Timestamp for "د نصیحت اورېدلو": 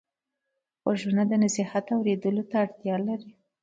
1.27-2.43